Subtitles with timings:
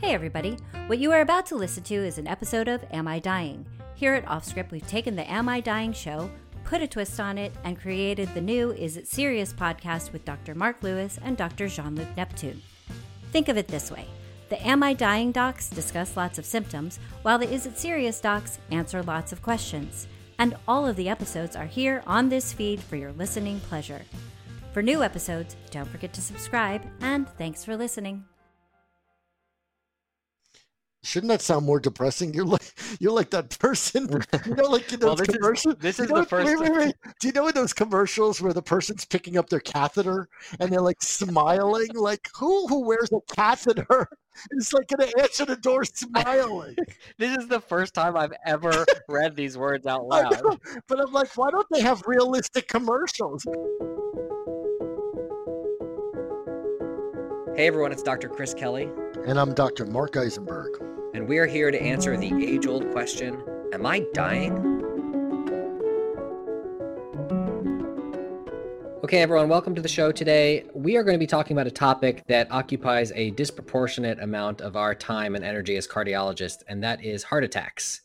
[0.00, 0.56] Hey, everybody.
[0.86, 3.66] What you are about to listen to is an episode of Am I Dying?
[3.94, 6.30] Here at Offscript, we've taken the Am I Dying show,
[6.64, 10.54] put a twist on it, and created the new Is It Serious podcast with Dr.
[10.54, 11.68] Mark Lewis and Dr.
[11.68, 12.62] Jean Luc Neptune.
[13.30, 14.06] Think of it this way
[14.48, 18.58] the Am I Dying docs discuss lots of symptoms, while the Is It Serious docs
[18.70, 20.08] answer lots of questions.
[20.38, 24.00] And all of the episodes are here on this feed for your listening pleasure.
[24.72, 28.29] For new episodes, don't forget to subscribe, and thanks for listening.
[31.02, 32.34] Shouldn't that sound more depressing?
[32.34, 34.06] You're like you're like that person,
[34.46, 35.74] you know, like in those Well, this is- commercials.
[35.80, 36.94] this you know, the first- Wait, wait, wait.
[37.20, 40.28] Do you know in those commercials where the person's picking up their catheter
[40.58, 41.88] and they're like smiling?
[41.94, 44.08] Like who who wears a catheter
[44.52, 46.76] It's like gonna answer the door smiling?
[47.18, 50.42] This is the first time I've ever read these words out loud.
[50.42, 50.56] know,
[50.86, 53.44] but I'm like, why don't they have realistic commercials?
[57.56, 58.28] Hey everyone, it's Dr.
[58.28, 58.88] Chris Kelly,
[59.26, 59.84] And I'm Dr.
[59.84, 60.70] Marc Eisenberg.
[61.12, 64.52] And we are here to answer the age old question Am I dying?
[69.04, 70.64] Okay, everyone, welcome to the show today.
[70.74, 74.76] We are going to be talking about a topic that occupies a disproportionate amount of
[74.76, 78.02] our time and energy as cardiologists, and that is heart attacks.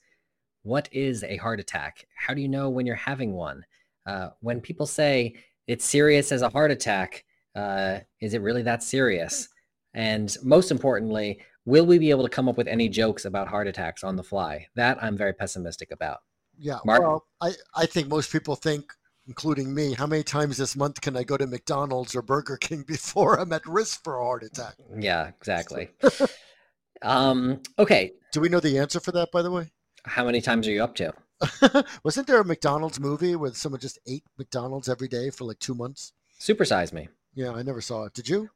[0.63, 2.07] What is a heart attack?
[2.15, 3.65] How do you know when you're having one?
[4.07, 5.35] Uh, when people say
[5.67, 7.23] it's serious as a heart attack,
[7.55, 9.49] uh, is it really that serious?
[9.93, 13.67] And most importantly, will we be able to come up with any jokes about heart
[13.67, 14.67] attacks on the fly?
[14.75, 16.19] That I'm very pessimistic about.
[16.57, 16.79] Yeah.
[16.85, 17.01] Marc?
[17.01, 18.85] Well, I, I think most people think,
[19.27, 22.83] including me, how many times this month can I go to McDonald's or Burger King
[22.87, 24.75] before I'm at risk for a heart attack?
[24.97, 25.89] Yeah, exactly.
[27.01, 29.71] um, okay, Do we know the answer for that, by the way?
[30.07, 31.11] how many times are you up to?
[32.03, 35.73] Wasn't there a McDonald's movie where someone just ate McDonald's every day for like two
[35.73, 36.13] months?
[36.39, 37.09] Supersize me.
[37.33, 38.13] Yeah, I never saw it.
[38.13, 38.49] Did you?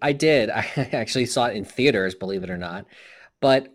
[0.00, 0.50] I did.
[0.50, 2.86] I actually saw it in theaters, believe it or not.
[3.40, 3.68] But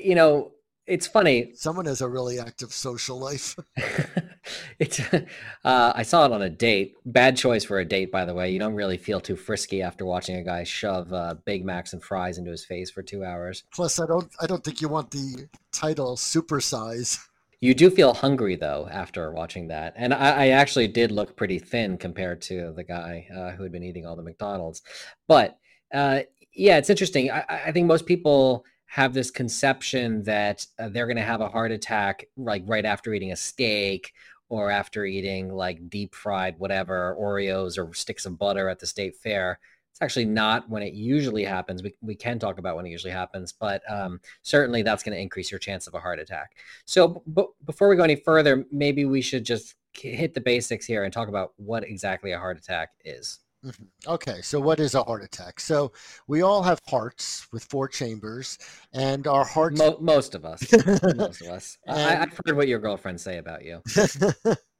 [0.00, 0.52] you know,
[0.86, 1.52] it's funny.
[1.54, 3.56] Someone has a really active social life.
[4.78, 5.22] it's uh,
[5.64, 6.94] I saw it on a date.
[7.06, 8.50] Bad choice for a date, by the way.
[8.50, 12.02] You don't really feel too frisky after watching a guy shove uh, Big Macs and
[12.02, 13.64] fries into his face for two hours.
[13.72, 17.18] Plus, I don't I don't think you want the title supersize.
[17.62, 21.60] You do feel hungry though after watching that, and I, I actually did look pretty
[21.60, 24.82] thin compared to the guy uh, who had been eating all the McDonald's.
[25.28, 25.60] But
[25.94, 27.30] uh, yeah, it's interesting.
[27.30, 31.48] I, I think most people have this conception that uh, they're going to have a
[31.48, 34.12] heart attack like right after eating a steak
[34.48, 39.14] or after eating like deep fried whatever Oreos or sticks of butter at the state
[39.14, 39.60] fair.
[39.92, 41.82] It's actually not when it usually happens.
[41.82, 45.20] We, we can talk about when it usually happens, but um, certainly that's going to
[45.20, 46.56] increase your chance of a heart attack.
[46.86, 51.04] So, b- before we go any further, maybe we should just hit the basics here
[51.04, 53.40] and talk about what exactly a heart attack is.
[53.62, 53.86] Mhm.
[54.08, 55.60] Okay, so what is a heart attack?
[55.60, 55.92] So
[56.26, 58.58] we all have hearts with four chambers,
[58.94, 59.78] and our hearts.
[59.78, 60.62] Mo- most of us,
[61.16, 61.76] most of us.
[61.86, 63.82] I- I've heard what your girlfriends say about you.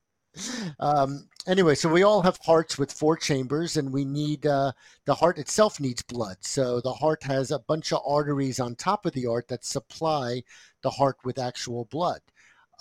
[0.80, 4.72] um, anyway, so we all have hearts with four chambers, and we need uh,
[5.04, 6.36] the heart itself needs blood.
[6.40, 10.42] So the heart has a bunch of arteries on top of the heart that supply
[10.82, 12.20] the heart with actual blood.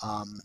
[0.03, 0.39] Um,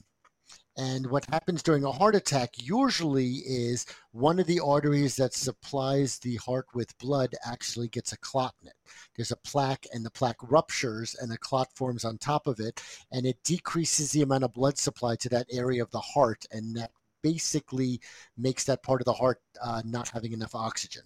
[0.77, 6.19] and what happens during a heart attack usually is one of the arteries that supplies
[6.19, 8.75] the heart with blood actually gets a clot in it.
[9.15, 12.83] There's a plaque, and the plaque ruptures, and a clot forms on top of it,
[13.11, 16.77] and it decreases the amount of blood supply to that area of the heart, and
[16.77, 16.91] that
[17.23, 18.01] basically
[18.37, 21.03] makes that part of the heart uh, not having enough oxygen.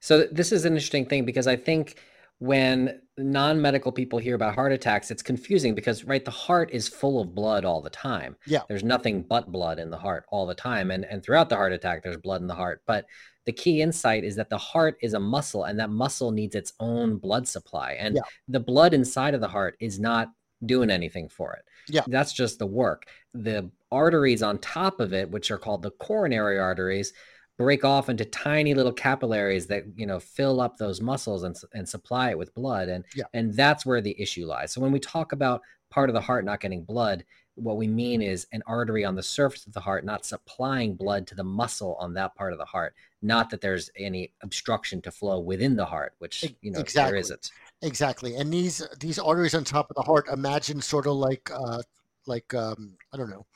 [0.00, 1.96] So this is an interesting thing because I think
[2.38, 7.20] when non-medical people hear about heart attacks, it's confusing because right, the heart is full
[7.20, 8.36] of blood all the time.
[8.46, 8.62] Yeah.
[8.68, 10.90] There's nothing but blood in the heart all the time.
[10.92, 12.82] And and throughout the heart attack, there's blood in the heart.
[12.86, 13.06] But
[13.44, 16.74] the key insight is that the heart is a muscle and that muscle needs its
[16.78, 17.92] own blood supply.
[17.92, 18.22] And Yeah.
[18.46, 20.30] the blood inside of the heart is not
[20.64, 21.64] doing anything for it.
[21.88, 22.02] Yeah.
[22.06, 23.06] That's just the work.
[23.34, 27.12] The arteries on top of it, which are called the coronary arteries,
[27.58, 31.88] break off into tiny little capillaries that you know fill up those muscles and, and
[31.88, 33.24] supply it with blood and Yeah.
[33.34, 35.60] and that's where the issue lies so when we talk about
[35.90, 37.24] part of the heart not getting blood
[37.54, 41.26] what we mean is an artery on the surface of the heart not supplying blood
[41.26, 45.10] to the muscle on that part of the heart not that there's any obstruction to
[45.10, 47.10] flow within the heart which you know exactly.
[47.10, 47.50] there isn't
[47.82, 51.80] Exactly, and these these arteries on top of the heart, imagine sort of like uh,
[52.26, 53.46] like um, I don't know,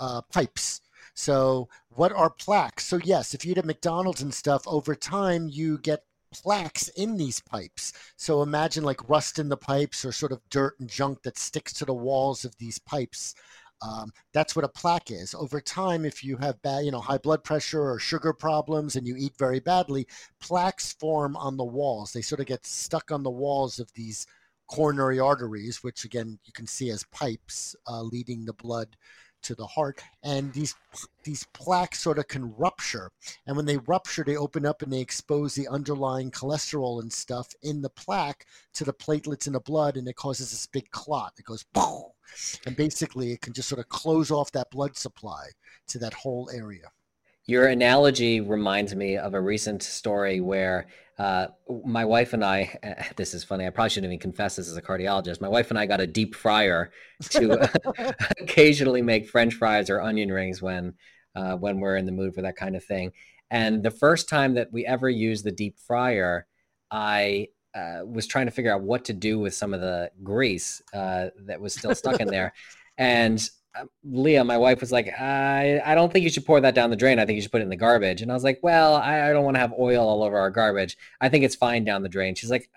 [0.00, 0.80] uh, pipes.
[1.14, 2.86] So what are plaques?
[2.86, 7.16] So yes, if you eat at McDonald's and stuff, over time you get plaques in
[7.16, 7.92] these pipes.
[8.16, 11.72] So imagine like rust in the pipes or sort of dirt and junk that sticks
[11.74, 13.34] to the walls of these pipes.
[13.82, 15.34] Um, that's what a plaque is.
[15.34, 19.06] Over time, if you have bad, you know, high blood pressure or sugar problems and
[19.06, 20.06] you eat very badly,
[20.40, 22.12] plaques form on the walls.
[22.12, 24.26] They sort of get stuck on the walls of these
[24.68, 28.96] coronary arteries, which again you can see as pipes uh, leading the blood
[29.42, 30.74] to the heart and these
[31.24, 33.10] these plaques sort of can rupture.
[33.46, 37.48] And when they rupture they open up and they expose the underlying cholesterol and stuff
[37.62, 41.34] in the plaque to the platelets in the blood and it causes this big clot
[41.38, 42.04] it goes boom.
[42.66, 45.46] And basically it can just sort of close off that blood supply
[45.88, 46.90] to that whole area
[47.46, 50.86] your analogy reminds me of a recent story where
[51.18, 51.48] uh,
[51.84, 54.82] my wife and I, this is funny, I probably shouldn't even confess this as a
[54.82, 55.40] cardiologist.
[55.40, 56.90] My wife and I got a deep fryer
[57.30, 57.70] to
[58.40, 60.94] occasionally make French fries or onion rings when,
[61.34, 63.12] uh, when we're in the mood for that kind of thing.
[63.50, 66.46] And the first time that we ever used the deep fryer,
[66.90, 70.82] I uh, was trying to figure out what to do with some of the grease
[70.94, 72.54] uh, that was still stuck in there.
[72.96, 73.46] And
[74.04, 76.96] Leah, my wife, was like, I, I don't think you should pour that down the
[76.96, 77.18] drain.
[77.18, 78.22] I think you should put it in the garbage.
[78.22, 80.50] And I was like, Well, I, I don't want to have oil all over our
[80.50, 80.96] garbage.
[81.20, 82.34] I think it's fine down the drain.
[82.34, 82.70] She's like,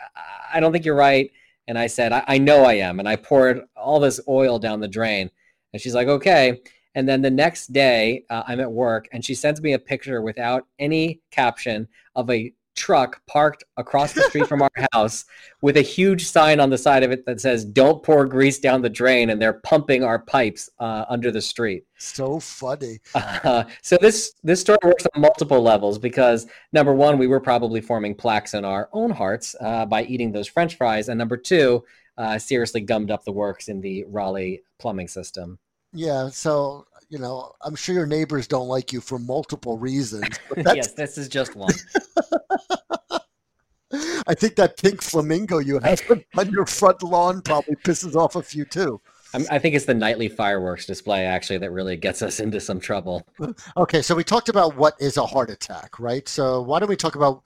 [0.54, 1.32] I don't think you're right.
[1.68, 3.00] And I said, I, I know I am.
[3.00, 5.30] And I poured all this oil down the drain.
[5.74, 6.62] And she's like, Okay.
[6.96, 10.22] And then the next day, uh, I'm at work and she sends me a picture
[10.22, 15.26] without any caption of a truck parked across the street from our house
[15.62, 18.82] with a huge sign on the side of it that says "Don't pour grease down
[18.82, 21.86] the drain," and they're pumping our pipes uh, under the street.
[21.98, 23.00] So funny.
[23.14, 27.82] Uh, so this this story works on multiple levels because number one, we were probably
[27.82, 31.84] forming plaques in our own hearts uh, by eating those French fries, and number two,
[32.18, 35.60] uh, seriously gummed up the works in the Raleigh plumbing system.
[35.94, 40.28] Yeah, so you know, I'm sure your neighbors don't like you for multiple reasons.
[40.58, 41.74] yes, this is just one.
[44.28, 46.02] I think that pink flamingo you have
[46.38, 49.00] on your front lawn probably pisses off a few too.
[49.52, 53.28] I think it's the nightly fireworks display actually that really gets us into some trouble.
[53.76, 56.26] Okay, so we talked about what is a heart attack, right?
[56.30, 57.44] So why don't we talk about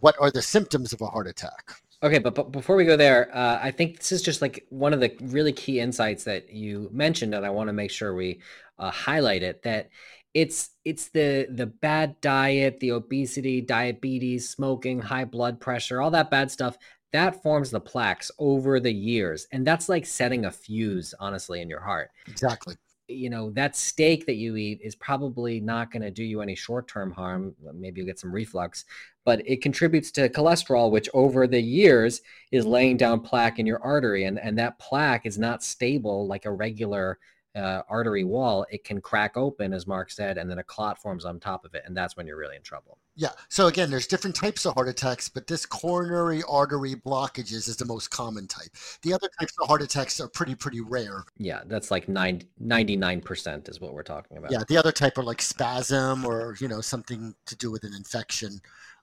[0.00, 1.72] what are the symptoms of a heart attack?
[2.02, 4.92] Okay, but, but before we go there, uh, I think this is just like one
[4.92, 8.40] of the really key insights that you mentioned, and I want to make sure we
[8.78, 9.62] uh, highlight it.
[9.62, 9.90] That
[10.34, 16.30] it's it's the the bad diet, the obesity, diabetes, smoking, high blood pressure, all that
[16.30, 16.76] bad stuff
[17.12, 21.68] that forms the plaques over the years, and that's like setting a fuse, honestly, in
[21.68, 22.10] your heart.
[22.26, 22.74] Exactly
[23.08, 26.54] you know that steak that you eat is probably not going to do you any
[26.54, 28.84] short-term harm maybe you get some reflux
[29.24, 32.22] but it contributes to cholesterol which over the years
[32.52, 36.44] is laying down plaque in your artery and and that plaque is not stable like
[36.44, 37.18] a regular
[37.54, 41.24] uh, artery wall, it can crack open, as Marc said, and then a clot forms
[41.24, 42.98] on top of it, and that's when you're really in trouble.
[43.14, 43.30] Yeah.
[43.50, 47.84] So again, there's different types of heart attacks, but this coronary artery blockages is the
[47.84, 48.70] most common type.
[49.02, 51.24] The other types of heart attacks are pretty, pretty rare.
[51.36, 54.50] Yeah, that's like 99% is what we're talking about.
[54.50, 57.94] Yeah, the other type are like spasm or you know something to do with an
[57.94, 58.60] infection.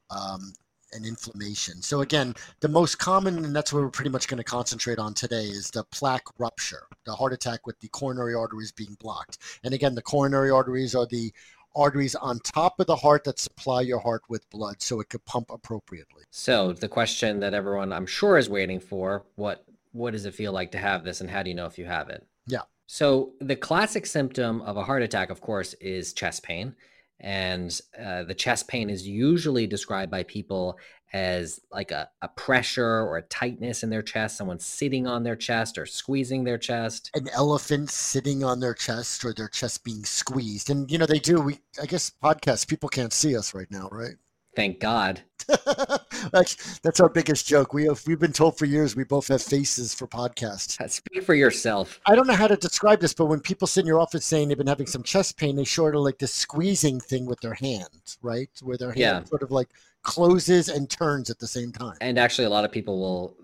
[0.09, 0.53] Um,
[0.93, 1.81] and inflammation.
[1.83, 5.13] So again, the most common, and that's what we're pretty much going to concentrate on
[5.13, 9.37] today, is the plaque rupture, the heart attack with the coronary arteries being blocked.
[9.63, 11.31] And again, the coronary arteries are the
[11.79, 15.23] arteries on top of the heart that supply your heart with blood so it could
[15.25, 16.23] pump appropriately.
[16.31, 20.51] So the question that everyone I'm sure is waiting for, what what does it feel
[20.51, 22.25] like to have this and how do you know if you have it?
[22.45, 22.61] Yeah.
[22.85, 26.75] So the classic symptom of a heart attack of course is chest pain.
[27.21, 30.77] And uh, the chest pain is usually described by people
[31.13, 35.35] as like a, a pressure or a tightness in their chest, someone sitting on their
[35.35, 37.09] chest or squeezing their chest.
[37.15, 40.69] An elephant sitting on their chest or their chest being squeezed.
[40.69, 41.41] And, you know, they do.
[41.41, 44.15] We, I guess, podcasts, people can't see us right now, right?
[44.55, 45.21] Thank God.
[46.31, 47.73] that's, that's our biggest joke.
[47.73, 50.77] We have we've been told for years we both have faces for podcasts.
[50.89, 51.99] Speak for yourself.
[52.07, 54.49] I don't know how to describe this, but when people sit in your office saying
[54.49, 57.53] they've been having some chest pain, they sort of like this squeezing thing with their
[57.53, 58.49] hand, right?
[58.61, 59.23] Where their hand yeah.
[59.23, 59.69] sort of like
[60.03, 61.95] closes and turns at the same time.
[62.01, 63.35] And actually, a lot of people will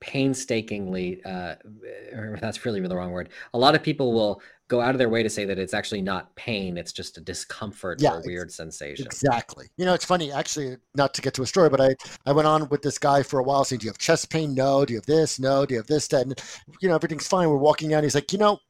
[0.00, 1.56] painstakingly, uh,
[2.40, 3.30] that's really the wrong word.
[3.54, 6.00] A lot of people will go out of their way to say that it's actually
[6.00, 9.04] not pain it's just a discomfort yeah, or a weird sensation.
[9.04, 9.66] exactly.
[9.76, 12.46] You know it's funny actually not to get to a story but i i went
[12.46, 14.54] on with this guy for a while saying do you have chest pain?
[14.54, 14.84] No.
[14.84, 15.40] Do you have this?
[15.40, 15.66] No.
[15.66, 16.22] Do you have this that?
[16.22, 16.40] And
[16.80, 17.48] you know everything's fine.
[17.48, 18.60] We're walking out he's like you know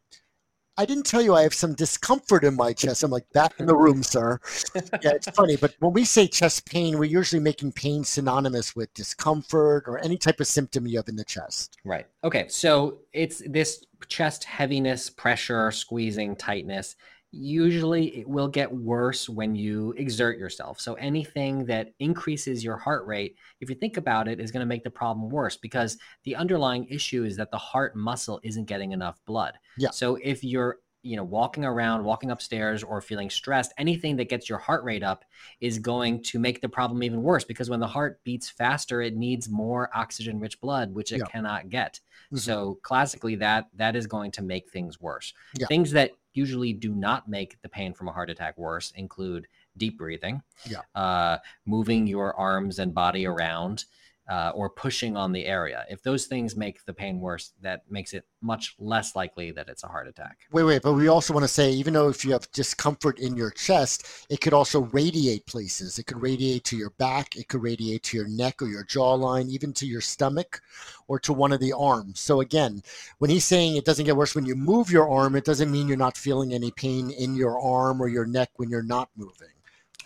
[0.77, 3.03] I didn't tell you I have some discomfort in my chest.
[3.03, 4.41] I'm like, back in the room, sir.
[4.75, 5.57] yeah, it's funny.
[5.57, 10.17] But when we say chest pain, we're usually making pain synonymous with discomfort or any
[10.17, 11.77] type of symptom you have in the chest.
[11.85, 12.07] Right.
[12.25, 12.47] Okay.
[12.49, 16.97] So it's this chest heaviness, pressure, squeezing, tightness
[17.33, 20.81] usually it will get worse when you exert yourself.
[20.81, 24.67] So anything that increases your heart rate, if you think about it, is going to
[24.67, 28.93] make the problem worse because the underlying issue is that the heart muscle isn't getting
[28.93, 29.55] enough blood.
[29.79, 29.91] Yeah.
[29.91, 34.49] So if you're you know walking around walking upstairs or feeling stressed anything that gets
[34.49, 35.25] your heart rate up
[35.61, 39.17] is going to make the problem even worse because when the heart beats faster it
[39.17, 41.25] needs more oxygen rich blood which it yeah.
[41.25, 42.37] cannot get mm-hmm.
[42.37, 45.67] so classically that that is going to make things worse yeah.
[45.69, 49.47] things that usually do not make the pain from a heart attack worse include
[49.77, 50.81] deep breathing yeah.
[50.95, 53.85] uh, moving your arms and body around
[54.31, 55.85] uh, or pushing on the area.
[55.91, 59.83] If those things make the pain worse, that makes it much less likely that it's
[59.83, 60.39] a heart attack.
[60.53, 63.37] Wait, wait, but we also want to say, even though if you have discomfort in
[63.37, 65.99] your chest, it could also radiate places.
[65.99, 69.49] It could radiate to your back, it could radiate to your neck or your jawline,
[69.49, 70.63] even to your stomach
[71.09, 72.21] or to one of the arms.
[72.21, 72.83] So again,
[73.19, 75.89] when he's saying it doesn't get worse when you move your arm, it doesn't mean
[75.89, 79.49] you're not feeling any pain in your arm or your neck when you're not moving.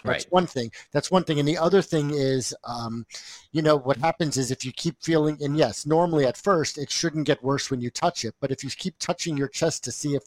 [0.04, 0.32] That's right.
[0.32, 0.70] one thing.
[0.92, 1.38] That's one thing.
[1.38, 3.06] And the other thing is, um,
[3.52, 6.90] you know, what happens is if you keep feeling, and yes, normally at first it
[6.90, 9.92] shouldn't get worse when you touch it, but if you keep touching your chest to
[9.92, 10.24] see if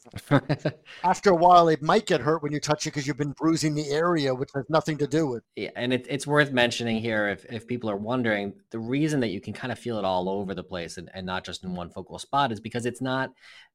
[1.04, 3.74] after a while it might get hurt when you touch it because you've been bruising
[3.74, 5.44] the area, which has nothing to do with.
[5.54, 9.28] Yeah, and it, it's worth mentioning here if, if people are wondering, the reason that
[9.28, 11.74] you can kind of feel it all over the place and, and not just in
[11.74, 13.30] one focal spot is because it's not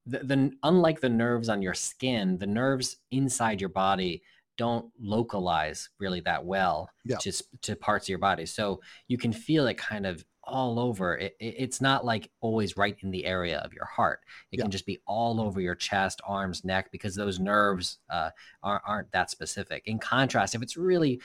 [0.05, 4.21] the, the unlike the nerves on your skin, the nerves inside your body
[4.57, 7.17] don't localize really that well yeah.
[7.17, 7.31] to,
[7.61, 8.45] to parts of your body.
[8.45, 11.17] So you can feel it kind of all over.
[11.17, 14.19] It, it, it's not like always right in the area of your heart.
[14.51, 14.63] It yeah.
[14.63, 18.29] can just be all over your chest, arms, neck, because those nerves uh,
[18.61, 19.83] aren't, aren't that specific.
[19.85, 21.21] In contrast, if it's really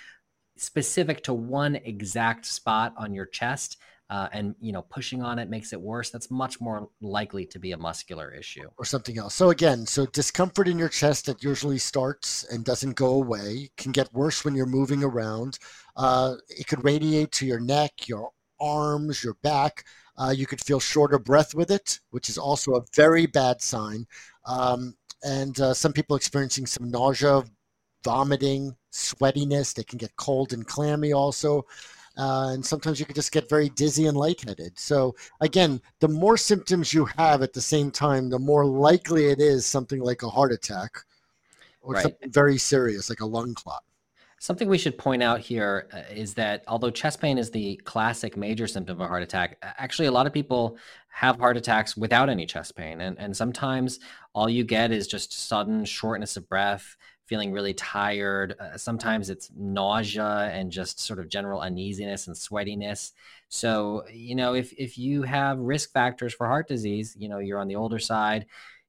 [0.57, 3.79] specific to one exact spot on your chest,
[4.11, 7.59] uh, and you know pushing on it makes it worse that's much more likely to
[7.59, 8.69] be a muscular issue.
[8.79, 9.35] Or something else.
[9.35, 13.93] So again so discomfort in your chest that usually starts and doesn't go away can
[13.93, 15.59] get worse when you're moving around.
[15.97, 19.85] Uh, it could radiate to your neck your arms your back.
[20.17, 24.07] Uh, you could feel shorter breath with it which is also a very bad sign.
[24.47, 27.43] Um, and uh, some people experiencing some nausea
[28.05, 31.67] vomiting sweatiness they can get cold and clammy also
[32.19, 34.77] uh, and sometimes you can just get very dizzy and lightheaded.
[34.79, 39.41] So again, the more symptoms you have at the same time, the more likely it
[39.41, 40.91] is something like a heart attack
[41.81, 42.03] or right.
[42.03, 43.83] something very serious like a lung clot.
[44.41, 48.67] Something we should point out here uh, that although chest pain is the classic major
[48.67, 50.77] symptom of a heart attack, actually a lot of people
[51.09, 53.01] have heart attacks without any chest pain.
[53.01, 53.99] And, and sometimes
[54.35, 56.97] all you get is just sudden shortness of breath,
[57.29, 58.57] feeling really tired.
[58.59, 63.13] Uh, sometimes it's nausea and just sort of general uneasiness and sweatiness.
[63.49, 67.61] So, you know, if if you have risk factors for heart disease, you know, you're
[67.61, 68.47] on the older side,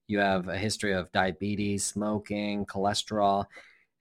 [0.07, 3.45] you have a history of diabetes, smoking, cholesterol,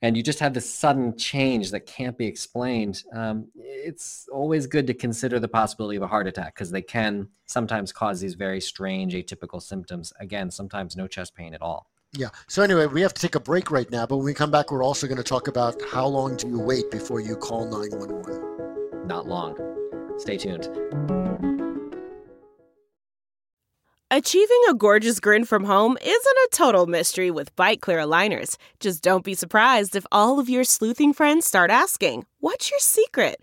[0.00, 4.86] and you just have this sudden change that can't be explained, um, it's always good
[4.86, 8.60] to consider the possibility of a heart attack because they can sometimes cause these very
[8.60, 10.12] strange atypical symptoms.
[10.20, 11.90] Again, sometimes no chest pain at all.
[12.12, 12.30] Yeah.
[12.46, 14.72] So anyway, we have to take a break right now, but when we come back,
[14.72, 19.06] we're also going to talk about how long do you wait before you call 911.
[19.06, 19.56] Not long.
[20.18, 20.68] Stay tuned.
[24.10, 28.56] Achieving a gorgeous grin from home isn't a total mystery with Byte clear aligners.
[28.80, 33.42] Just don't be surprised if all of your sleuthing friends start asking, "What's your secret?"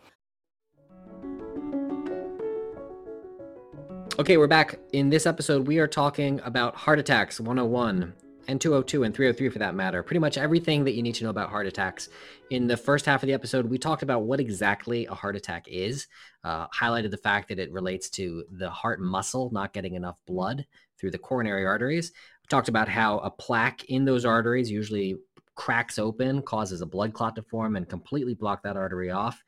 [4.19, 4.77] Okay, we're back.
[4.91, 8.13] In this episode, we are talking about heart attacks 101
[8.49, 10.03] and 202 and 303 for that matter.
[10.03, 12.09] Pretty much everything that you need to know about heart attacks.
[12.49, 15.65] In the first half of the episode, we talked about what exactly a heart attack
[15.69, 16.07] is,
[16.43, 20.65] uh, highlighted the fact that it relates to the heart muscle not getting enough blood
[20.99, 22.11] through the coronary arteries.
[22.43, 25.15] We talked about how a plaque in those arteries usually
[25.55, 29.41] cracks open, causes a blood clot to form, and completely block that artery off.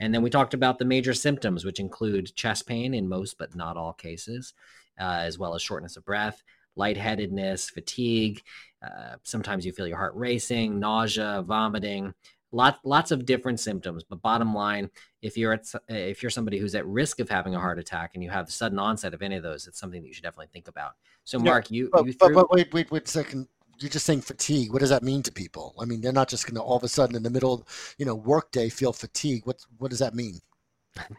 [0.00, 3.54] And then we talked about the major symptoms, which include chest pain in most but
[3.54, 4.54] not all cases,
[5.00, 6.42] uh, as well as shortness of breath,
[6.76, 8.42] lightheadedness, fatigue.
[8.82, 12.14] Uh, sometimes you feel your heart racing, nausea, vomiting.
[12.50, 14.04] Lots, lots of different symptoms.
[14.04, 14.88] But bottom line,
[15.20, 18.22] if you're at, if you're somebody who's at risk of having a heart attack and
[18.22, 20.48] you have the sudden onset of any of those, it's something that you should definitely
[20.52, 20.92] think about.
[21.24, 22.34] So, Marc, you, but, you threw...
[22.34, 23.48] but, but wait, wait, wait a second
[23.78, 24.72] you're just saying fatigue.
[24.72, 25.74] What does that mean to people?
[25.80, 27.66] I mean, they're not just going to all of a sudden in the middle,
[27.96, 29.42] you know, workday feel fatigue.
[29.44, 30.40] What what does that mean?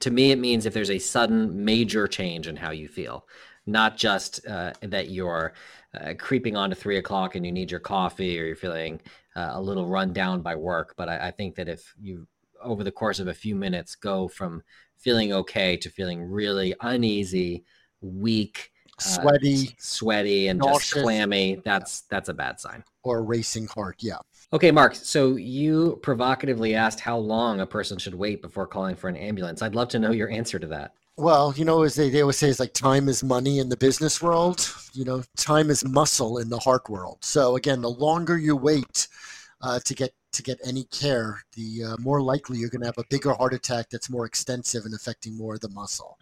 [0.01, 3.25] To me, it means if there's a sudden major change in how you feel
[3.69, 5.53] not just uh, that you're
[5.99, 8.99] uh, creeping on to three o'clock and you need your coffee or you're feeling
[9.35, 10.95] uh, a little run down by work.
[10.97, 12.27] But I, I think that if you
[12.61, 14.61] over the course of a few minutes go from
[14.97, 17.63] feeling okay to feeling really uneasy,
[18.01, 20.89] weak, sweaty, uh, sweaty, and nauseous.
[20.89, 21.61] just clammy.
[21.63, 22.83] That's that's a bad sign.
[23.03, 23.97] Or a racing heart.
[23.99, 24.17] Yeah.
[24.51, 24.95] Okay, Marc.
[24.95, 29.61] So you provocatively asked how long a person should wait before calling for an ambulance.
[29.61, 30.93] I'd love to know your answer to that.
[31.17, 33.75] Well, you know, as they, they always say, is like time is money in the
[33.75, 34.73] business world.
[34.93, 37.17] You know, time is muscle in the heart world.
[37.21, 39.07] So again, the longer you wait
[39.61, 42.97] uh, to get to get any care, the uh, more likely you're going to have
[42.97, 46.17] a bigger heart attack that's more extensive and affecting more of the muscle.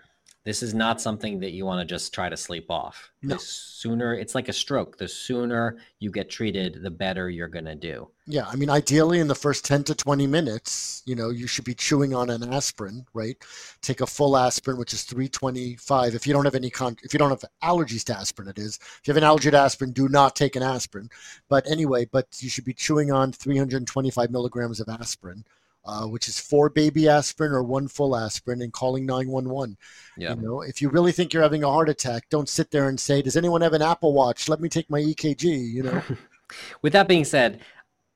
[0.47, 3.11] This is not something that you want to just try to sleep off.
[3.21, 3.35] No.
[3.35, 4.97] The sooner it's like a stroke.
[4.97, 8.07] The sooner you get treated, the better you're going to do.
[8.27, 11.65] Yeah, I mean, ideally, in the first 10 to 20 minutes, you know, you should
[11.65, 13.35] be chewing on an aspirin, right?
[13.81, 16.15] Take a full aspirin, which is 325.
[16.15, 18.79] If you don't have any con, if you don't have allergies to aspirin, it is.
[18.81, 21.09] If you have an allergy to aspirin, do not take an aspirin.
[21.49, 25.43] But anyway, but you should be chewing on 325 milligrams of aspirin
[25.88, 29.77] uh, which is four baby aspirin or one full aspirin, and calling 911.
[30.17, 30.36] Yeah.
[30.36, 33.00] You know, if you really think you're having a heart attack, don't sit there and
[33.00, 34.50] say, "Does anyone have an Apple Watch?
[34.50, 36.01] Let me take my EKG." You know.
[36.82, 37.62] With that being said,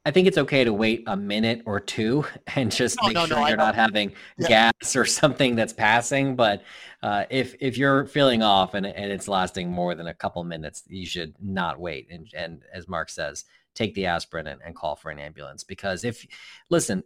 [0.03, 2.25] I think it's okay to wait a minute or two
[2.55, 4.71] and just no, make no, sure no, you're not having yeah.
[4.81, 6.35] gas or something that's passing.
[6.35, 6.63] But
[7.03, 10.83] uh, if if you're feeling off and, and it's lasting more than a couple minutes,
[10.87, 12.07] you should not wait.
[12.09, 16.03] And and as Marc says, take the aspirin and, and call for an ambulance because
[16.03, 16.25] if
[16.69, 17.03] listen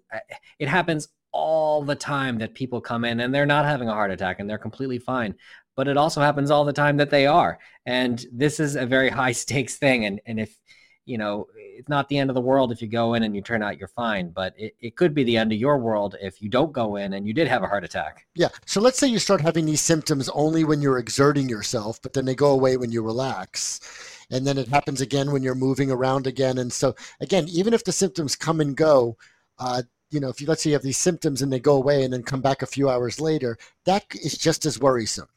[0.59, 4.11] it happens all the time that people come in and they're not having a heart
[4.11, 5.35] attack and they're completely fine
[5.75, 7.59] but it also happens all the time that they are.
[7.85, 10.05] And this is a very high stakes thing.
[10.05, 10.57] And and if
[11.05, 13.41] you know it's not the end of the world if you go in and you
[13.41, 16.41] turn out you're fine but it, it could be the end of your world if
[16.41, 18.25] you don't go in and you did have a heart attack.
[18.33, 18.47] Yeah.
[18.65, 22.25] So let's say you start having these symptoms only when you're exerting yourself but then
[22.25, 23.79] they go away when you relax
[24.29, 26.57] and then it happens again when you're moving around again.
[26.57, 29.17] And so again, even if the symptoms come and go,
[29.59, 32.03] uh, you know, if you let's say you have these symptoms and they go away
[32.03, 35.27] and then come back a few hours later, that is just as worrisome.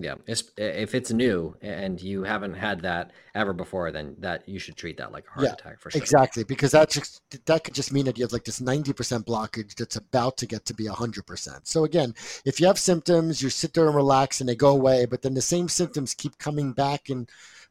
[0.00, 4.76] Yeah, if it's new and you haven't had that ever before, then that you should
[4.76, 6.00] treat that like a heart yeah, attack for sure.
[6.00, 9.26] Exactly, because that just that could just mean that you have like this ninety percent
[9.26, 11.66] blockage that's about to get to be hundred percent.
[11.66, 15.04] So again, if you have symptoms, you sit there and relax and they go away,
[15.04, 17.28] but then the same symptoms keep coming back and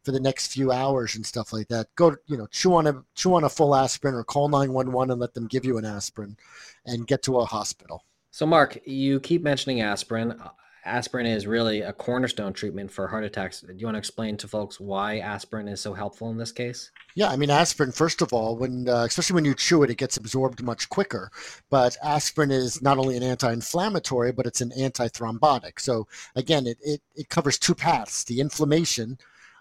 [0.07, 1.93] for the next few hours and stuff like that.
[1.95, 5.19] Go, you know, chew on a chew on a full aspirin or call 911 and
[5.19, 6.37] let them give you an aspirin
[6.85, 8.05] and get to a hospital.
[8.31, 10.41] So Marc, you keep mentioning aspirin.
[10.85, 13.59] Aspirin is really a cornerstone treatment for heart attacks.
[13.59, 16.89] Do you want to explain to folks why aspirin is so helpful in this case?
[17.13, 17.91] Yeah, I mean aspirin.
[17.91, 21.31] First of all, when uh, especially when you chew it, it gets absorbed much quicker.
[21.69, 25.81] But aspirin is not only an anti-inflammatory, but it's an antithrombotic.
[25.81, 29.17] So again, it it, it covers two paths: the inflammation,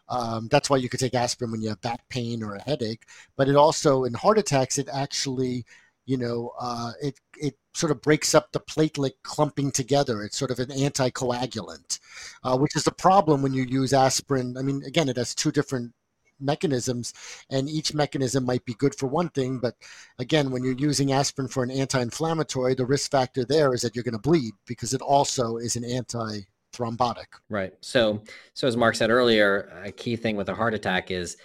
[0.09, 3.05] um, that's why you could take aspirin when you have back pain or a headache.
[3.37, 5.64] But it also, in heart attacks, it actually,
[6.07, 10.23] you know, uh, it it sort of breaks up the platelet clumping together.
[10.23, 11.99] It's sort of an anticoagulant,
[12.45, 14.57] uh, which is a problem when you use aspirin.
[14.57, 15.92] I mean, again, it has two different
[16.40, 17.14] mechanisms
[17.51, 19.75] and each mechanism might be good for one thing but
[20.19, 24.05] again when you're using aspirin for an anti-inflammatory the risk factor there is that you're
[24.05, 26.40] going to bleed because it also is an anti
[26.77, 27.27] thrombotic.
[27.49, 27.73] Right.
[27.81, 28.23] So,
[28.55, 31.37] so as Marc said earlier, a key thing with a heart attack is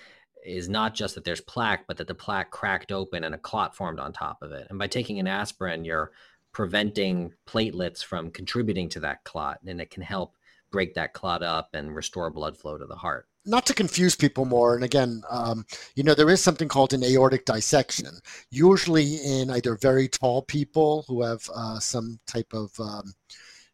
[0.43, 3.75] is not just that there's plaque, but that the plaque cracked open and a clot
[3.75, 4.65] formed on top of it.
[4.69, 6.11] And by taking an aspirin, you're
[6.51, 10.35] preventing platelets from contributing to that clot, and it can help
[10.71, 13.27] break that clot up and restore blood flow to the heart.
[13.45, 15.65] Not to confuse people more, and again, um,
[15.95, 18.11] you know, there is something called an aortic dissection,
[18.51, 23.13] usually in either very tall people who have uh, some type of um,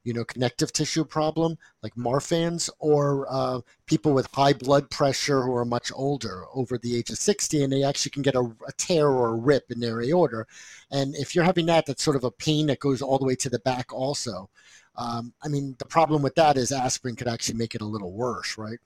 [0.07, 5.53] you know, connective tissue problem like Marfan's or uh, people with high blood pressure who
[5.53, 8.71] are much older, over the age of 60, and they actually can get a, a
[8.77, 10.45] tear or a rip in their aorta.
[10.91, 13.35] And if you're having that, that's sort of a pain that goes all the way
[13.35, 14.49] to the back also.
[14.95, 18.13] Um, I mean, the problem with that is aspirin could actually make it a little
[18.13, 18.79] worse, right?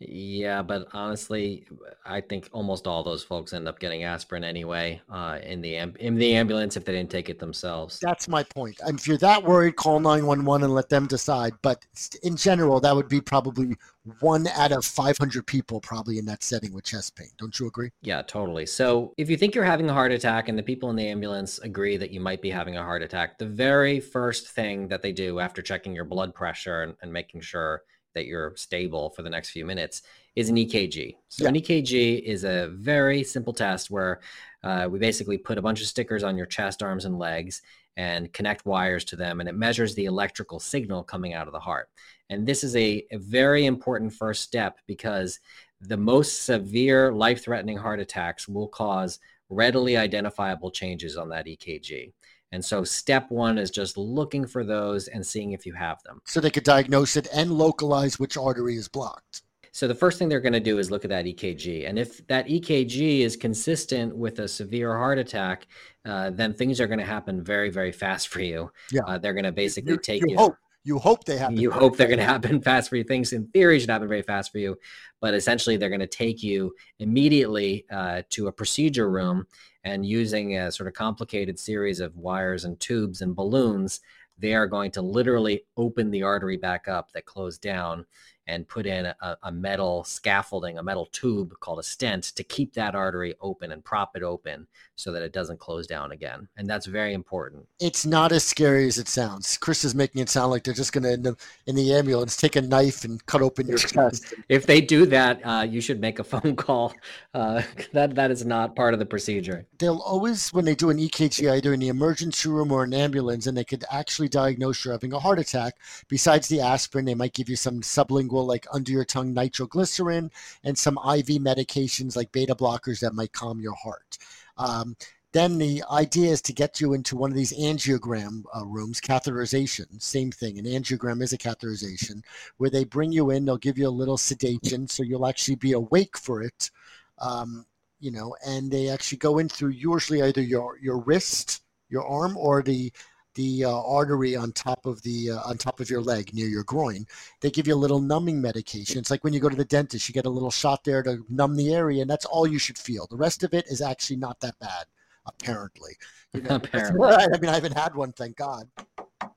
[0.00, 1.66] Yeah, but honestly,
[2.06, 6.14] I think almost all those folks end up getting aspirin anyway uh, in the in
[6.14, 7.98] the ambulance if they didn't take it themselves.
[8.00, 8.80] That's my point.
[8.80, 11.52] And if you're that worried, call 911 and let them decide.
[11.60, 11.84] But
[12.22, 13.76] in general, that would be probably
[14.20, 17.28] one out of 500 people probably in that setting with chest pain.
[17.38, 17.90] Don't you agree?
[18.00, 18.64] Yeah, totally.
[18.64, 21.58] So if you think you're having a heart attack and the people in the ambulance
[21.58, 25.12] agree that you might be having a heart attack, the very first thing that they
[25.12, 27.82] do after checking your blood pressure and, and making sure
[28.14, 30.02] that you're stable for the next few minutes
[30.36, 31.16] is an EKG.
[31.28, 31.48] So yeah.
[31.48, 34.20] an EKG is a very simple test where
[34.62, 37.62] uh, we basically put a bunch of stickers on your chest, arms, and legs
[37.96, 41.60] and connect wires to them, and it measures the electrical signal coming out of the
[41.60, 41.88] heart.
[42.30, 45.40] And this is a, a very important first step because
[45.80, 49.18] the most severe life-threatening heart attacks will cause
[49.48, 52.12] readily identifiable changes on that EKG.
[52.52, 56.20] And so step one is just looking for those and seeing if you have them.
[56.24, 59.42] So they could diagnose it and localize which artery is blocked.
[59.72, 61.88] So the first thing they're going to do is look at that EKG.
[61.88, 65.68] And if that EKG is consistent with a severe heart attack,
[66.04, 68.72] uh, then things are going to happen very, very fast for you.
[68.90, 69.02] Yeah.
[69.06, 70.36] Uh, they're going to basically you, take you.
[70.36, 70.56] you.
[70.82, 71.58] You hope they happen.
[71.58, 73.04] You hope they're going to happen fast for you.
[73.04, 74.78] Things in theory should happen very fast for you,
[75.20, 79.46] but essentially they're going to take you immediately uh, to a procedure room
[79.84, 84.00] and using a sort of complicated series of wires and tubes and balloons,
[84.38, 88.04] they are going to literally open the artery back up that closed down
[88.50, 92.74] and put in a, a, metal scaffolding, a metal tube called a stent to keep
[92.74, 96.48] that artery open and prop it open so that it doesn't close down again.
[96.56, 97.66] And that's very important.
[97.78, 99.56] It's not as scary as it sounds.
[99.56, 101.36] Chris is making it sound like they're just going to, in the,
[101.66, 104.34] in the ambulance, take a knife and cut open your chest.
[104.48, 106.92] if they do that, uh, you should make a phone call.
[107.32, 109.64] Uh, that That is not part of the procedure.
[109.78, 113.46] They'll always, when they do an EKG, either in the emergency room or an ambulance,
[113.46, 115.76] and they could actually diagnose you're having a heart attack,
[116.08, 120.30] besides the aspirin, they might give you some sublingual like under your tongue nitroglycerin
[120.64, 124.18] and some IV medications like beta blockers that might calm your heart.
[124.56, 124.96] Um,
[125.32, 130.02] then the idea is to get you into one of these angiogram uh, rooms, catheterization,
[130.02, 130.58] same thing.
[130.58, 132.22] An angiogram is a catheterization
[132.56, 135.72] where they bring you in, they'll give you a little sedation so you'll actually be
[135.72, 136.70] awake for it.
[137.18, 137.64] Um,
[138.00, 142.36] you know, and they actually go in through usually either your your wrist, your arm,
[142.36, 142.92] or the
[143.34, 146.64] the uh, artery on top of the uh, on top of your leg near your
[146.64, 147.06] groin.
[147.40, 148.98] They give you a little numbing medication.
[148.98, 151.24] It's like when you go to the dentist, you get a little shot there to
[151.28, 153.06] numb the area, and that's all you should feel.
[153.10, 154.84] The rest of it is actually not that bad,
[155.26, 155.92] apparently.
[156.32, 157.08] You know, apparently.
[157.08, 158.68] I mean, I haven't had one, thank God.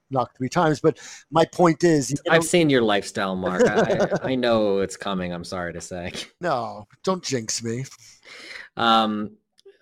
[0.09, 0.99] Knocked three times, but
[1.31, 3.63] my point is, you know, I've seen your lifestyle, Marc.
[3.67, 5.33] I, I know it's coming.
[5.33, 6.13] I'm sorry to say.
[6.39, 7.85] No, don't jinx me.
[8.77, 9.31] Um,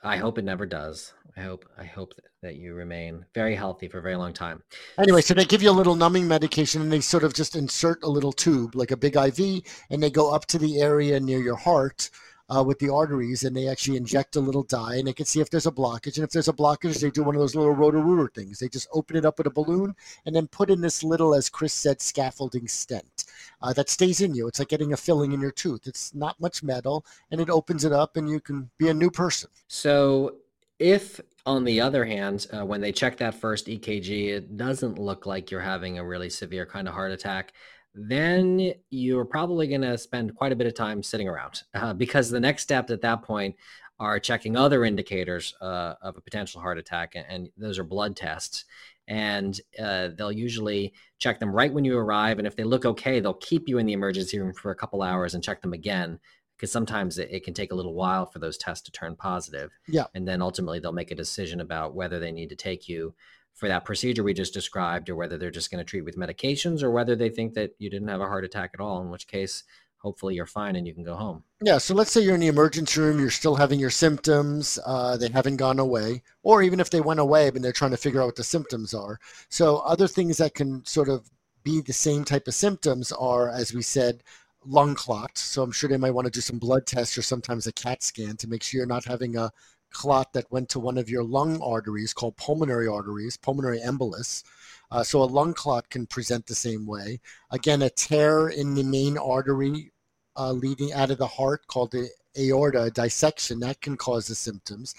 [0.04, 1.14] I hope it never does.
[1.38, 4.62] I hope I hope that you remain very healthy for a very long time.
[4.98, 8.04] Anyway, so they give you a little numbing medication and they sort of just insert
[8.04, 11.40] a little tube, like a big IV, and they go up to the area near
[11.40, 12.10] your heart
[12.54, 15.40] uh, with the arteries and they actually inject a little dye and they can see
[15.40, 16.18] if there's a blockage.
[16.18, 18.60] And if there's a blockage, they do one of those little Roto-Rooter things.
[18.60, 21.50] They just open it up with a balloon and then put in this little, as
[21.50, 23.26] Chris said, scaffolding stent.
[23.62, 24.48] Uh, that stays in you.
[24.48, 25.88] It's like getting a filling in your tooth.
[25.88, 29.12] It's not much metal, and it opens it up, and you can be a new
[29.12, 29.50] person.
[29.68, 30.38] So,
[30.82, 35.26] if on the other hand, uh, when they check that first EKG, it doesn't look
[35.26, 37.54] like you're having a really severe kind of heart attack.
[37.94, 42.30] Then you're probably going to spend quite a bit of time sitting around uh, because
[42.30, 43.56] the next step at that point
[44.00, 48.66] are checking other indicators uh, of a potential heart attack, and, those are blood tests.
[49.08, 52.38] And uh, they'll usually check them right when you arrive.
[52.38, 55.02] And if they look okay, they'll keep you in the emergency room for a couple
[55.02, 56.20] hours and check them again
[56.62, 59.72] because sometimes it, it, can take a little while for those tests to turn positive.
[59.88, 60.06] Yeah.
[60.14, 63.16] And then ultimately they'll make a decision about whether they need to take you
[63.56, 66.84] for that procedure we just described or whether they're just going to treat with medications
[66.84, 69.28] or whether they think that you didn't have a heart attack at all, in which
[69.28, 69.64] case
[69.98, 71.44] hopefully you're fine and you can go home.
[71.64, 71.80] Yeah.
[71.80, 75.30] So let's say you're in the emergency room, you're still having your symptoms, uh, they
[75.30, 78.28] haven't gone away, or even if they went away, but they're trying to figure out
[78.28, 79.20] what the symptoms are.
[79.50, 81.28] So other things that can sort of
[81.64, 84.24] be the same type of symptoms are, as we said,
[84.66, 85.38] lung clot.
[85.38, 88.04] So I'm sure they might want to do some blood tests or sometimes a CAT
[88.04, 89.52] scan to make sure you're not having a
[89.92, 94.44] clot that went to one of your lung arteries called pulmonary arteries, pulmonary embolus.
[94.90, 97.20] Uh, so a lung clot can present the same way.
[97.52, 99.92] Again, a tear in the main artery
[100.38, 104.96] uh, leading out of the heart called the aorta, dissection, that can cause the symptoms.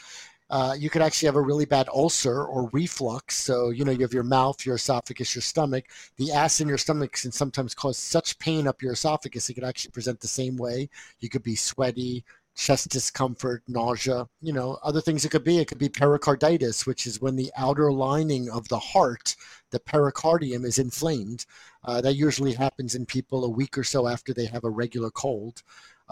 [0.52, 3.36] Uh, you could actually have a really bad ulcer or reflux.
[3.38, 5.86] So, you know, you have your mouth, your esophagus, your stomach.
[6.18, 9.64] The acid in your stomach can sometimes cause such pain up your esophagus, it could
[9.64, 10.90] actually present the same way.
[11.20, 12.22] You could be sweaty,
[12.54, 15.58] chest discomfort, nausea, you know, other things it could be.
[15.58, 19.34] It could be pericarditis, which is when the outer lining of the heart,
[19.70, 21.46] the pericardium, is inflamed.
[21.84, 25.10] Uh, that usually happens in people a week or so after they have a regular
[25.10, 25.62] cold.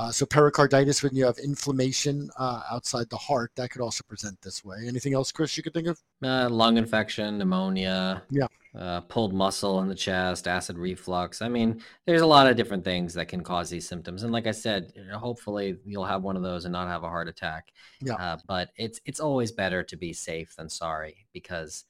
[0.00, 4.40] Uh, so pericarditis, when you have inflammation uh, outside the heart, that could also present
[4.40, 4.78] this way.
[4.88, 6.00] Anything else, Chris, you could think of?
[6.24, 8.22] Uh, lung infection, pneumonia.
[8.30, 8.46] Yeah.
[8.74, 11.42] Uh, pulled muscle in the chest, acid reflux.
[11.42, 14.22] I mean, there's a lot of different things that can cause these symptoms.
[14.22, 17.28] And like I said, hopefully you'll have one of those and not have a heart
[17.28, 17.70] attack.
[18.00, 18.14] Yeah.
[18.14, 21.84] Uh, but it's it's always better to be safe than sorry because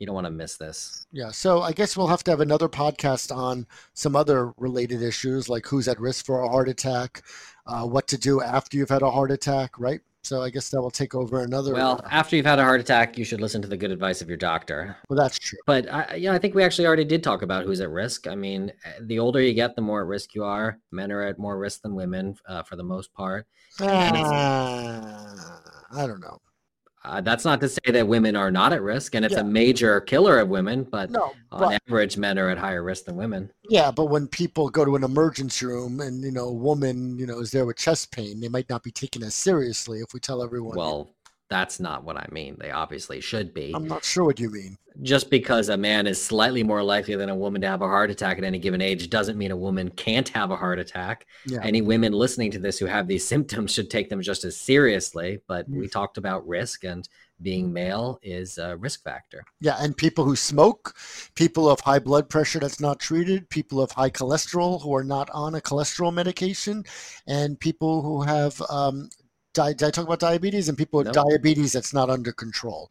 [0.00, 1.06] you don't want to miss this.
[1.12, 1.30] Yeah.
[1.30, 5.66] So I guess we'll have to have another podcast on some other related issues like
[5.66, 7.22] who's at risk for a heart attack,
[7.66, 10.00] uh, what to do after you've had a heart attack, right?
[10.22, 11.72] So I guess that will take over another.
[11.74, 14.28] Well, after you've had a heart attack, you should listen to the good advice of
[14.28, 14.96] your doctor.
[15.08, 15.58] Well, that's true.
[15.66, 18.26] But I, yeah, I think we actually already did talk about who's at risk.
[18.26, 20.78] I mean, the older you get, the more at risk you are.
[20.90, 23.46] Men are at more risk than women, uh, for the most part.
[23.80, 23.86] Uh,
[25.92, 26.38] I don't know.
[27.02, 29.40] Uh, that's not to say that women are not at risk, and it's Yeah.
[29.40, 30.84] a major killer of women.
[30.84, 33.50] But No, on but average, men are at higher risk than women.
[33.70, 37.26] yeah, but when people go to an emergency room and you know a woman you
[37.26, 40.20] know is there with chest pain, they might not be taken as seriously if we
[40.20, 40.76] tell everyone.
[40.76, 41.08] Well,
[41.50, 42.56] that's not what I mean.
[42.60, 43.72] They obviously should be.
[43.74, 44.78] I'm not sure what you mean.
[45.02, 48.10] Just because a man is slightly more likely than a woman to have a heart
[48.10, 51.26] attack at any given age doesn't mean a woman can't have a heart attack.
[51.46, 51.60] Yeah.
[51.62, 55.40] Any women listening to this who have these symptoms should take them just as seriously.
[55.46, 55.78] But Mm.
[55.80, 57.08] we talked about risk, and
[57.42, 59.42] being male is a risk factor.
[59.60, 60.94] Yeah, and people who smoke,
[61.34, 65.30] people of high blood pressure that's not treated, people of high cholesterol who are not
[65.30, 66.84] on a cholesterol medication,
[67.26, 69.08] and people who have um,
[69.54, 71.24] di- did I talk about diabetes and people with No.
[71.24, 72.90] diabetes that's not under control.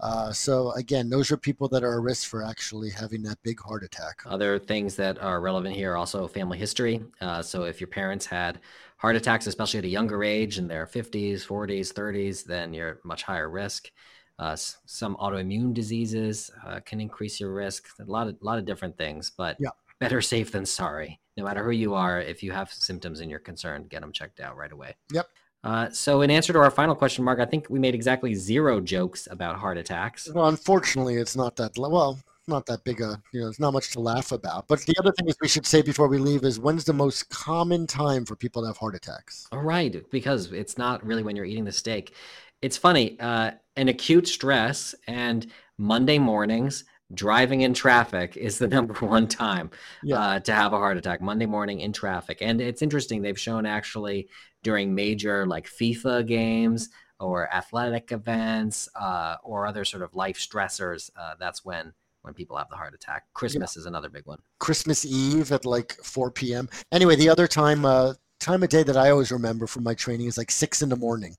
[0.00, 3.60] Uh, so again, those are people that are at risk for actually having that big
[3.60, 4.22] heart attack.
[4.26, 7.04] Other things that are relevant here are also family history.
[7.20, 8.60] Uh, so if your parents had
[8.96, 13.04] heart attacks, especially at a younger age in their 50s, 40s, 30s, then you're at
[13.04, 13.90] much higher risk.
[14.38, 17.86] Uh, some autoimmune diseases uh, can increase your risk.
[18.00, 19.68] A lot of lot of different things, but Yeah.
[20.00, 21.20] better safe than sorry.
[21.36, 24.40] No matter who you are, if you have symptoms and you're concerned, get them checked
[24.40, 24.96] out right away.
[25.12, 25.28] Yep.
[25.64, 28.80] Uh, so, in answer to our final question, Marc, I think we made exactly zero
[28.80, 30.28] jokes about heart attacks.
[30.32, 33.90] Well, unfortunately, it's not that well, not that big a you know, it's not much
[33.92, 34.66] to laugh about.
[34.66, 37.30] But the other thing is we should say before we leave is when's the most
[37.30, 39.46] common time for people to have heart attacks?
[39.52, 42.14] All right, because it's not really when you're eating the steak.
[42.60, 45.46] It's funny, uh, an acute stress and
[45.78, 49.70] Monday mornings driving in traffic is the number one time
[50.02, 50.16] Yeah.
[50.18, 51.20] uh, to have a heart attack.
[51.20, 53.22] Monday morning in traffic, and it's interesting.
[53.22, 54.28] They've shown actually
[54.62, 56.88] during major like FIFA games
[57.20, 61.10] or athletic events uh, or other sort of life stressors.
[61.16, 63.24] Uh, that's when when people have the heart attack.
[63.34, 64.38] Christmas is another big one.
[64.60, 66.68] Christmas Eve at like 4 p.m.
[66.92, 70.26] Anyway, the other time, uh, time of day that I always remember from my training
[70.26, 71.36] is like six in the morning.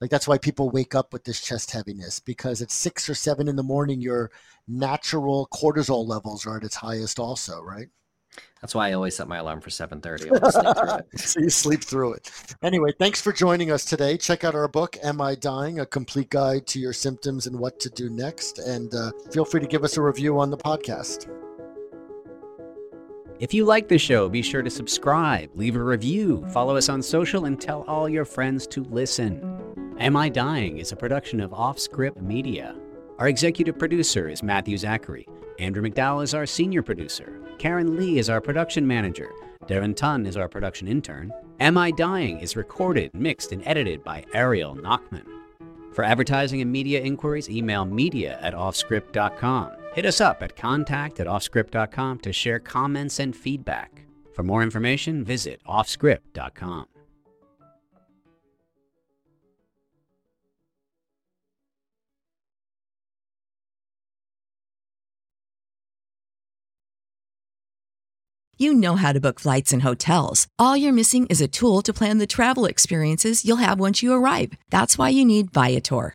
[0.00, 3.48] Like that's why people wake up with this chest heaviness because at six or seven
[3.48, 4.30] in the morning, your
[4.68, 7.88] natural cortisol levels are at its highest, also, right?
[8.60, 10.26] That's why I always set my alarm for 7:30.
[10.26, 11.20] I want to stay through it.
[11.20, 12.30] so you sleep through it.
[12.62, 14.16] Anyway, thanks for joining us today.
[14.16, 15.80] Check out our book, Am I Dying?
[15.80, 18.58] A complete guide to your symptoms and what to do next.
[18.58, 21.28] And uh, feel free to give us a review on the podcast.
[23.40, 27.02] If you like the show, be sure to subscribe, leave a review, follow us on
[27.02, 29.96] social, and tell all your friends to listen.
[29.98, 32.76] Am I Dying is a production of Offscript Media.
[33.18, 35.26] Our executive producer is Matthew Zachary.
[35.58, 37.40] Andrew McDowell is our senior producer.
[37.58, 39.32] Karen Lee is our production manager.
[39.66, 41.32] Darren Tunn is our production intern.
[41.58, 45.26] Am I Dying is recorded, mixed, and edited by Ariel Nachman.
[45.92, 49.72] For advertising and media inquiries, email media at offscript.com.
[49.94, 54.04] Hit us up at contact at offscript.com to share comments and feedback.
[54.34, 56.86] For more information, visit offscript.com.
[68.56, 70.46] You know how to book flights and hotels.
[70.58, 74.12] All you're missing is a tool to plan the travel experiences you'll have once you
[74.12, 74.54] arrive.
[74.70, 76.14] That's why you need Viator.